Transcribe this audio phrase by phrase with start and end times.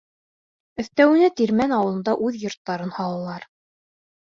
[0.83, 3.49] Өҫтәүенә, Тирмән ауылында үҙ йорттарын һалалар.